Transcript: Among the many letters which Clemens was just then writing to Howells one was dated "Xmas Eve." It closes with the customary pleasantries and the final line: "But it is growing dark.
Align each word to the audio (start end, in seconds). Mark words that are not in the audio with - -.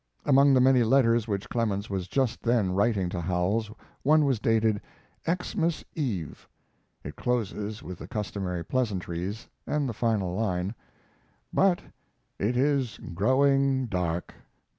Among 0.25 0.55
the 0.55 0.59
many 0.61 0.83
letters 0.83 1.27
which 1.27 1.47
Clemens 1.47 1.87
was 1.87 2.07
just 2.07 2.41
then 2.41 2.71
writing 2.71 3.07
to 3.09 3.21
Howells 3.21 3.69
one 4.01 4.25
was 4.25 4.39
dated 4.39 4.81
"Xmas 5.29 5.85
Eve." 5.93 6.47
It 7.03 7.15
closes 7.15 7.83
with 7.83 7.99
the 7.99 8.07
customary 8.07 8.65
pleasantries 8.65 9.47
and 9.67 9.87
the 9.87 9.93
final 9.93 10.35
line: 10.35 10.73
"But 11.53 11.83
it 12.39 12.57
is 12.57 12.99
growing 13.13 13.85
dark. 13.85 14.33